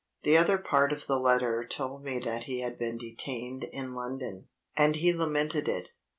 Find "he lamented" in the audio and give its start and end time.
4.95-5.69